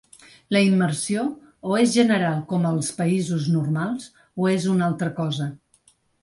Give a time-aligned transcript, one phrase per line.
[0.55, 1.25] La immersió,
[1.73, 4.09] o és general com als països normals,
[4.45, 5.51] o és una altra cosa.